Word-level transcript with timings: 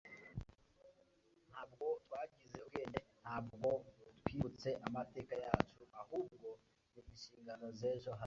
ntabwo 1.49 1.85
twagize 2.03 2.57
ubwenge 2.63 2.99
ntabwo 3.23 3.69
twibutse 4.25 4.69
amateka 4.87 5.33
yacu, 5.43 5.81
ahubwo 6.01 6.33
ni 6.93 7.01
inshingano 7.13 7.65
z'ejo 7.77 8.09
hazaza 8.11 8.19